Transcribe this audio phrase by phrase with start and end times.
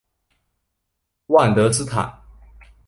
[1.27, 2.11] 万德斯坦。